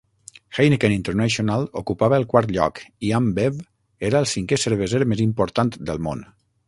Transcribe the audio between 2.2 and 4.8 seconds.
el quart lloc i AmBev era el cinquè